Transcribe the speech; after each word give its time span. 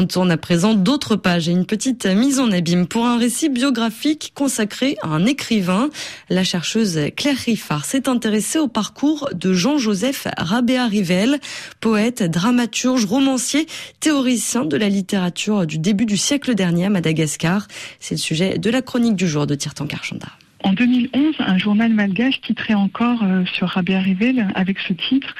On 0.00 0.06
tourne 0.06 0.30
à 0.30 0.38
présent 0.38 0.72
d'autres 0.72 1.14
pages 1.14 1.46
et 1.50 1.52
une 1.52 1.66
petite 1.66 2.06
mise 2.06 2.40
en 2.40 2.50
abîme 2.52 2.86
pour 2.86 3.04
un 3.04 3.18
récit 3.18 3.50
biographique 3.50 4.32
consacré 4.34 4.96
à 5.02 5.08
un 5.08 5.26
écrivain. 5.26 5.90
La 6.30 6.42
chercheuse 6.42 6.98
Claire 7.18 7.36
Riffard 7.36 7.84
s'est 7.84 8.08
intéressée 8.08 8.58
au 8.58 8.66
parcours 8.66 9.28
de 9.34 9.52
Jean-Joseph 9.52 10.26
Rabéa-Rivel, 10.38 11.38
poète, 11.80 12.22
dramaturge, 12.22 13.04
romancier, 13.04 13.66
théoricien 14.00 14.64
de 14.64 14.78
la 14.78 14.88
littérature 14.88 15.66
du 15.66 15.76
début 15.76 16.06
du 16.06 16.16
siècle 16.16 16.54
dernier 16.54 16.86
à 16.86 16.88
Madagascar. 16.88 17.68
C'est 17.98 18.14
le 18.14 18.20
sujet 18.20 18.56
de 18.56 18.70
la 18.70 18.80
chronique 18.80 19.16
du 19.16 19.28
jour 19.28 19.46
de 19.46 19.54
Tirtan 19.54 19.86
Karchanda. 19.86 20.28
En 20.64 20.72
2011, 20.72 21.34
un 21.40 21.58
journal 21.58 21.92
malgache 21.92 22.40
titrait 22.40 22.72
encore 22.72 23.22
euh, 23.22 23.44
sur 23.52 23.68
Rabéa 23.68 24.00
Rivel 24.00 24.48
avec 24.54 24.78
ce 24.78 24.94
titre 24.94 25.34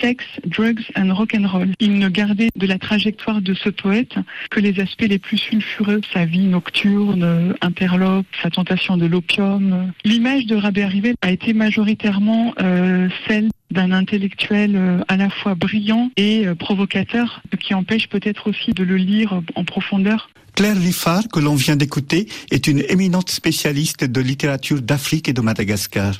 Sex, 0.00 0.24
Drugs 0.44 0.84
and 0.96 1.12
Rock'n'Roll. 1.12 1.72
Il 1.80 1.98
ne 1.98 2.08
gardait 2.08 2.48
de 2.54 2.66
la 2.66 2.78
trajectoire 2.78 3.40
de 3.40 3.54
ce 3.54 3.68
poète 3.68 4.14
que 4.50 4.60
les 4.60 4.80
aspects 4.80 5.06
les 5.08 5.18
plus 5.18 5.38
sulfureux, 5.38 6.00
sa 6.12 6.24
vie 6.24 6.46
nocturne, 6.46 7.54
interlope, 7.60 8.26
sa 8.42 8.50
tentation 8.50 8.96
de 8.96 9.06
l'opium. 9.06 9.92
L'image 10.04 10.46
de 10.46 10.56
Rabé 10.56 10.84
Rivel 10.84 11.14
a 11.22 11.30
été 11.30 11.52
majoritairement 11.52 12.54
euh, 12.60 13.08
celle 13.26 13.48
d'un 13.70 13.92
intellectuel 13.92 14.76
euh, 14.76 15.00
à 15.08 15.16
la 15.16 15.28
fois 15.28 15.54
brillant 15.54 16.10
et 16.16 16.46
euh, 16.46 16.54
provocateur, 16.54 17.42
ce 17.52 17.56
qui 17.56 17.74
empêche 17.74 18.08
peut-être 18.08 18.48
aussi 18.48 18.72
de 18.72 18.84
le 18.84 18.96
lire 18.96 19.40
en 19.54 19.64
profondeur. 19.64 20.30
Claire 20.56 20.78
Riffard, 20.78 21.28
que 21.28 21.38
l'on 21.38 21.54
vient 21.54 21.76
d'écouter, 21.76 22.28
est 22.50 22.66
une 22.66 22.82
éminente 22.88 23.28
spécialiste 23.30 24.04
de 24.04 24.20
littérature 24.22 24.80
d'Afrique 24.80 25.28
et 25.28 25.34
de 25.34 25.42
Madagascar. 25.42 26.14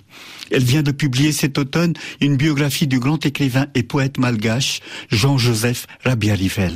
Elle 0.51 0.63
vient 0.63 0.83
de 0.83 0.91
publier 0.93 1.33
cet 1.33 1.57
automne 1.57 1.95
une 2.21 2.37
biographie 2.37 2.87
du 2.87 2.99
grand 2.99 3.25
écrivain 3.25 3.69
et 3.75 3.83
poète 3.83 4.19
malgache 4.19 4.81
Jean-Joseph 5.11 5.87
Rabiarivel. 6.05 6.75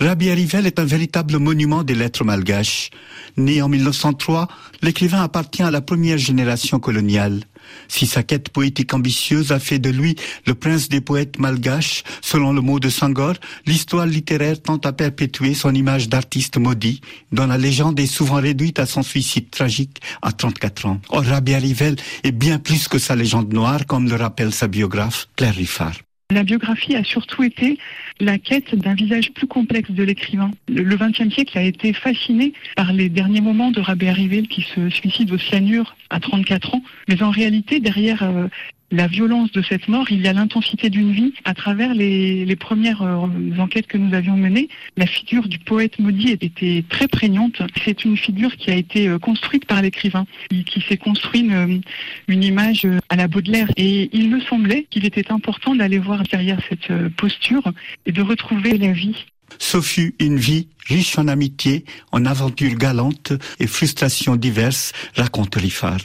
Rabiarivel 0.00 0.66
est 0.66 0.78
un 0.78 0.86
véritable 0.86 1.38
monument 1.38 1.82
des 1.82 1.94
lettres 1.94 2.24
malgaches. 2.24 2.88
Né 3.36 3.60
en 3.60 3.68
1903, 3.68 4.48
l'écrivain 4.80 5.22
appartient 5.22 5.62
à 5.62 5.70
la 5.70 5.82
première 5.82 6.16
génération 6.16 6.80
coloniale. 6.80 7.44
Si 7.88 8.06
sa 8.06 8.22
quête 8.22 8.48
poétique 8.48 8.94
ambitieuse 8.94 9.52
a 9.52 9.58
fait 9.58 9.78
de 9.78 9.90
lui 9.90 10.16
le 10.46 10.54
prince 10.54 10.88
des 10.88 11.00
poètes 11.00 11.38
malgaches, 11.38 12.02
selon 12.20 12.52
le 12.52 12.60
mot 12.60 12.80
de 12.80 12.88
Sangor, 12.88 13.34
l'histoire 13.66 14.06
littéraire 14.06 14.60
tente 14.60 14.86
à 14.86 14.92
perpétuer 14.92 15.54
son 15.54 15.74
image 15.74 16.08
d'artiste 16.08 16.56
maudit, 16.56 17.00
dont 17.32 17.46
la 17.46 17.58
légende 17.58 17.98
est 18.00 18.06
souvent 18.06 18.40
réduite 18.40 18.78
à 18.78 18.86
son 18.86 19.02
suicide 19.02 19.50
tragique 19.50 20.00
à 20.22 20.32
34 20.32 20.86
ans. 20.86 21.00
Or, 21.08 21.24
Rabia 21.24 21.58
Rivel 21.58 21.96
est 22.22 22.32
bien 22.32 22.58
plus 22.58 22.88
que 22.88 22.98
sa 22.98 23.16
légende 23.16 23.52
noire, 23.52 23.86
comme 23.86 24.08
le 24.08 24.16
rappelle 24.16 24.52
sa 24.52 24.68
biographe 24.68 25.28
Claire 25.36 25.54
Riffard. 25.54 25.94
La 26.34 26.42
biographie 26.42 26.96
a 26.96 27.04
surtout 27.04 27.44
été 27.44 27.78
la 28.18 28.38
quête 28.38 28.74
d'un 28.74 28.94
visage 28.94 29.30
plus 29.30 29.46
complexe 29.46 29.92
de 29.92 30.02
l'écrivain. 30.02 30.50
Le 30.66 30.96
XXe 30.96 31.32
siècle 31.32 31.56
a 31.56 31.62
été 31.62 31.92
fasciné 31.92 32.52
par 32.74 32.92
les 32.92 33.08
derniers 33.08 33.40
moments 33.40 33.70
de 33.70 33.80
Rabé 33.80 34.10
Rivel 34.10 34.48
qui 34.48 34.62
se 34.62 34.90
suicide 34.90 35.30
au 35.30 35.38
cyanure 35.38 35.94
à 36.10 36.18
34 36.18 36.74
ans. 36.74 36.82
Mais 37.06 37.22
en 37.22 37.30
réalité, 37.30 37.78
derrière 37.78 38.24
euh, 38.24 38.48
la 38.94 39.08
violence 39.08 39.50
de 39.52 39.62
cette 39.62 39.88
mort, 39.88 40.06
il 40.10 40.22
y 40.22 40.28
a 40.28 40.32
l'intensité 40.32 40.88
d'une 40.88 41.12
vie. 41.12 41.34
À 41.44 41.54
travers 41.54 41.94
les, 41.94 42.56
premières 42.56 43.02
euh, 43.02 43.26
enquêtes 43.58 43.86
que 43.88 43.98
nous 43.98 44.14
avions 44.14 44.36
menées, 44.36 44.68
la 44.96 45.06
figure 45.06 45.48
du 45.48 45.58
poète 45.58 45.98
maudit 45.98 46.30
était 46.30 46.84
très 46.88 47.08
prégnante. 47.08 47.60
C'est 47.84 48.04
une 48.04 48.16
figure 48.16 48.56
qui 48.56 48.70
a 48.70 48.76
été 48.76 49.08
euh, 49.08 49.18
construite 49.18 49.66
par 49.66 49.82
l'écrivain, 49.82 50.26
qui, 50.48 50.80
s'est 50.80 50.96
construit 50.96 51.40
une, 51.40 51.82
une, 52.28 52.44
image 52.44 52.84
euh, 52.84 53.00
à 53.08 53.16
la 53.16 53.26
Baudelaire. 53.26 53.68
Et 53.76 54.10
il 54.12 54.30
me 54.30 54.40
semblait 54.40 54.86
qu'il 54.90 55.04
était 55.04 55.32
important 55.32 55.74
d'aller 55.74 55.98
voir 55.98 56.22
derrière 56.22 56.60
cette 56.68 56.92
posture 57.16 57.72
et 58.06 58.12
de 58.12 58.22
retrouver 58.22 58.78
la 58.78 58.92
vie. 58.92 59.26
Fut 59.58 60.14
une 60.20 60.36
vie 60.36 60.68
riche 60.88 61.18
en 61.18 61.28
amitié, 61.28 61.84
en 62.12 62.24
aventures 62.24 62.74
galantes 62.74 63.32
et 63.60 63.66
frustrations 63.66 64.36
diverses, 64.36 64.92
raconte 65.16 65.54
Riffard. 65.56 66.00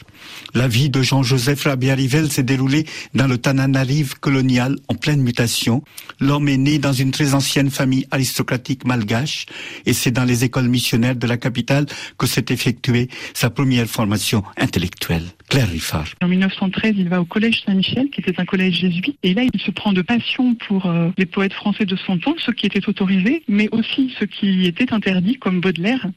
La 0.53 0.67
vie 0.67 0.90
de 0.90 1.01
Jean-Joseph 1.01 1.63
Rabiarivel 1.63 2.31
s'est 2.31 2.44
déroulée 2.44 2.85
dans 3.13 3.28
le 3.28 3.38
Tananarive 3.38 4.19
colonial 4.19 4.78
en 4.88 4.95
pleine 4.95 5.22
mutation. 5.22 5.84
L'homme 6.19 6.50
est 6.50 6.57
né 6.57 6.79
dans 6.79 6.94
une 6.94 7.12
très 7.12 7.34
ancienne 7.34 7.69
famille 7.69 8.07
aristocratique 8.12 8.85
malgache 8.85 9.45
et 9.85 9.94
c'est 9.94 10.12
dans 10.12 10.25
les 10.25 10.44
écoles 10.44 10.68
missionnaires 10.68 11.16
de 11.16 11.28
la 11.28 11.38
capitale 11.38 11.85
que 12.18 12.25
s'est 12.25 12.45
effectuée 12.50 13.09
sa 13.34 13.50
première 13.50 13.88
formation 13.88 14.44
intellectuelle. 14.57 15.25
Claire 15.50 15.69
Riffard. 15.69 16.09
En 16.22 16.28
1913, 16.28 16.94
il 16.97 17.09
va 17.09 17.22
au 17.22 17.25
collège 17.25 17.63
Saint-Michel, 17.66 18.09
qui 18.12 18.22
était 18.22 18.39
un 18.39 18.45
collège 18.45 18.75
jésuite, 18.75 19.18
et 19.23 19.34
là, 19.34 19.44
il 19.51 19.59
se 19.59 19.72
prend 19.72 19.94
de 19.94 20.03
passion 20.03 20.53
pour 20.53 20.85
euh, 20.85 21.09
les 21.18 21.25
poètes 21.25 21.53
français 21.53 21.85
de 21.85 21.95
son 21.95 22.19
temps, 22.19 22.35
ceux 22.38 22.53
qui 22.53 22.68
étaient 22.68 22.88
autorisés, 22.88 23.41
mais 23.47 23.68
aussi 23.72 24.13
ceux 24.19 24.28
qui 24.28 24.68
étaient 24.69 24.94
interdits, 24.94 25.35
comme 25.35 25.59
Baudelaire. 25.59 26.07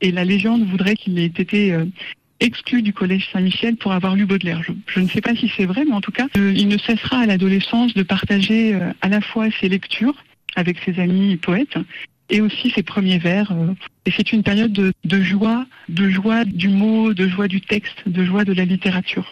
Et 0.00 0.12
la 0.12 0.24
légende 0.24 0.64
voudrait 0.68 0.94
qu'il 0.94 1.18
ait 1.18 1.26
été 1.26 1.72
euh, 1.72 1.84
exclu 2.40 2.82
du 2.82 2.92
collège 2.92 3.28
Saint-Michel 3.32 3.76
pour 3.76 3.92
avoir 3.92 4.14
lu 4.14 4.26
Baudelaire. 4.26 4.62
Je, 4.86 5.00
ne 5.00 5.08
sais 5.08 5.20
pas 5.20 5.34
si 5.34 5.50
c'est 5.56 5.66
vrai, 5.66 5.84
mais 5.84 5.94
en 5.94 6.00
tout 6.00 6.12
cas, 6.12 6.26
euh, 6.36 6.52
il 6.54 6.68
ne 6.68 6.78
cessera 6.78 7.20
à 7.20 7.26
l'adolescence 7.26 7.94
de 7.94 8.02
partager 8.02 8.74
euh, 8.74 8.92
à 9.00 9.08
la 9.08 9.20
fois 9.20 9.46
ses 9.60 9.68
lectures 9.68 10.14
avec 10.56 10.78
ses 10.84 11.00
amis 11.00 11.36
poètes 11.36 11.78
et 12.30 12.40
aussi 12.40 12.70
ses 12.70 12.82
premiers 12.82 13.18
vers. 13.18 13.52
et 14.06 14.12
c'est 14.16 14.32
une 14.32 14.42
période 14.42 14.72
de, 14.72 15.22
joie, 15.22 15.66
de 15.88 16.08
joie 16.08 16.44
du 16.44 16.68
mot, 16.68 17.12
de 17.12 17.28
joie 17.28 17.48
du 17.48 17.60
texte, 17.60 18.02
de 18.06 18.24
joie 18.24 18.44
de 18.44 18.52
la 18.52 18.64
littérature. 18.64 19.30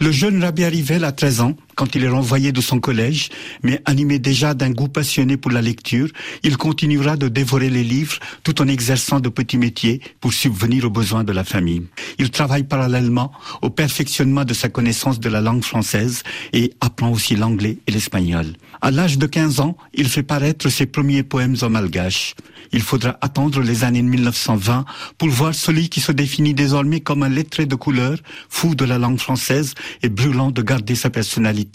Le 0.00 0.10
jeune 0.10 0.42
Rabbi 0.42 0.64
Rivel 0.64 1.04
a 1.04 1.12
13 1.12 1.40
ans 1.40 1.56
quand 1.76 1.94
il 1.94 2.04
est 2.04 2.08
renvoyé 2.08 2.50
de 2.52 2.60
son 2.60 2.80
collège, 2.80 3.28
mais 3.62 3.80
animé 3.84 4.18
déjà 4.18 4.54
d'un 4.54 4.70
goût 4.70 4.88
passionné 4.88 5.36
pour 5.36 5.52
la 5.52 5.62
lecture, 5.62 6.08
il 6.42 6.56
continuera 6.56 7.16
de 7.16 7.28
dévorer 7.28 7.70
les 7.70 7.84
livres 7.84 8.18
tout 8.42 8.60
en 8.60 8.66
exerçant 8.66 9.20
de 9.20 9.28
petits 9.28 9.58
métiers 9.58 10.00
pour 10.20 10.32
subvenir 10.32 10.86
aux 10.86 10.90
besoins 10.90 11.22
de 11.22 11.32
la 11.32 11.44
famille. 11.44 11.84
Il 12.18 12.30
travaille 12.30 12.64
parallèlement 12.64 13.30
au 13.62 13.70
perfectionnement 13.70 14.44
de 14.44 14.54
sa 14.54 14.68
connaissance 14.68 15.20
de 15.20 15.28
la 15.28 15.40
langue 15.40 15.62
française 15.62 16.22
et 16.52 16.72
apprend 16.80 17.12
aussi 17.12 17.36
l'anglais 17.36 17.78
et 17.86 17.92
l'espagnol. 17.92 18.46
À 18.80 18.90
l'âge 18.90 19.18
de 19.18 19.26
15 19.26 19.60
ans, 19.60 19.76
il 19.94 20.08
fait 20.08 20.22
paraître 20.22 20.68
ses 20.70 20.86
premiers 20.86 21.22
poèmes 21.22 21.56
en 21.60 21.70
malgache. 21.70 22.34
Il 22.72 22.82
faudra 22.82 23.16
attendre 23.20 23.60
les 23.60 23.84
années 23.84 24.02
1920 24.02 24.84
pour 25.18 25.28
voir 25.28 25.54
celui 25.54 25.88
qui 25.88 26.00
se 26.00 26.12
définit 26.12 26.54
désormais 26.54 27.00
comme 27.00 27.22
un 27.22 27.28
lettré 27.28 27.66
de 27.66 27.74
couleur, 27.74 28.18
fou 28.48 28.74
de 28.74 28.84
la 28.84 28.98
langue 28.98 29.18
française 29.18 29.74
et 30.02 30.08
brûlant 30.08 30.50
de 30.50 30.62
garder 30.62 30.94
sa 30.94 31.10
personnalité, 31.10 31.65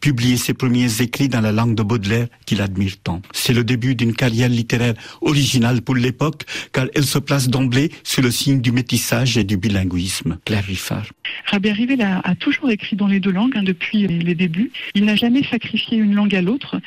publier 0.00 0.36
ses 0.36 0.54
premiers 0.54 1.00
écrits 1.00 1.28
dans 1.28 1.40
la 1.40 1.52
langue 1.52 1.74
de 1.74 1.82
Baudelaire 1.82 2.26
qu'il 2.46 2.60
admire 2.60 2.96
tant. 3.02 3.22
C'est 3.32 3.52
le 3.52 3.64
début 3.64 3.94
d'une 3.94 4.14
carrière 4.14 4.48
littéraire 4.48 4.94
originale 5.20 5.82
pour 5.82 5.94
l'époque, 5.94 6.44
car 6.72 6.86
elle 6.94 7.04
se 7.04 7.18
place 7.18 7.48
d'emblée 7.48 7.90
sous 8.04 8.22
le 8.22 8.30
signe 8.30 8.60
du 8.60 8.72
métissage 8.72 9.36
et 9.36 9.44
du 9.44 9.56
bilinguisme. 9.56 10.38
Claire 10.44 10.64
Riffard. 10.64 11.06
Rabert 11.46 11.76
Rivel 11.76 12.02
a, 12.02 12.34
toujours 12.36 12.70
écrit 12.70 12.96
dans 12.96 13.06
les 13.06 13.20
deux 13.20 13.30
langues 13.30 13.56
hein, 13.56 13.62
depuis 13.62 14.06
les 14.06 14.34
débuts. 14.34 14.70
Il 14.94 15.04
n'a 15.04 15.16
jamais 15.16 15.42
sacrifié 15.44 15.98
une 15.98 16.14
langue 16.14 16.34
à 16.34 16.42
l'autre. 16.42 16.80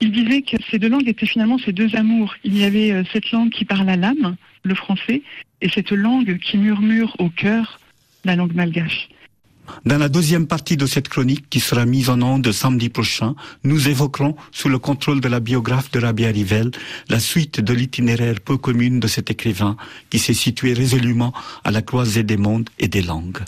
Il 0.00 0.12
disait 0.12 0.42
que 0.42 0.56
ces 0.70 0.78
deux 0.78 0.88
langues 0.88 1.08
étaient 1.08 1.26
finalement 1.26 1.58
ces 1.58 1.72
deux 1.72 1.94
amours. 1.96 2.34
Il 2.44 2.56
y 2.56 2.64
avait 2.64 2.92
euh, 2.92 3.02
cette 3.12 3.30
langue 3.32 3.50
qui 3.50 3.64
parle 3.64 3.88
à 3.88 3.96
l'âme, 3.96 4.36
le 4.62 4.74
français, 4.74 5.22
et 5.60 5.68
cette 5.68 5.90
langue 5.90 6.38
qui 6.38 6.56
murmure 6.56 7.16
au 7.18 7.30
cœur, 7.30 7.80
la 8.24 8.36
langue 8.36 8.54
malgache. 8.54 9.08
Dans 9.84 9.98
la 9.98 10.08
deuxième 10.08 10.46
partie 10.46 10.76
de 10.76 10.86
cette 10.86 11.08
chronique 11.08 11.48
qui 11.50 11.60
sera 11.60 11.84
mise 11.84 12.10
en 12.10 12.20
onde 12.22 12.50
samedi 12.52 12.88
prochain, 12.88 13.34
nous 13.64 13.88
évoquerons, 13.88 14.36
sous 14.52 14.68
le 14.68 14.78
contrôle 14.78 15.20
de 15.20 15.28
la 15.28 15.40
biographe 15.40 15.90
de 15.90 16.00
Rabia 16.00 16.28
Rivel, 16.28 16.70
la 17.08 17.20
suite 17.20 17.60
de 17.60 17.72
l'itinéraire 17.72 18.40
peu 18.40 18.56
commune 18.56 19.00
de 19.00 19.06
cet 19.06 19.30
écrivain 19.30 19.76
qui 20.10 20.18
s'est 20.18 20.34
situé 20.34 20.72
résolument 20.72 21.32
à 21.64 21.70
la 21.70 21.82
croisée 21.82 22.22
des 22.22 22.36
mondes 22.36 22.68
et 22.78 22.88
des 22.88 23.02
langues. 23.02 23.38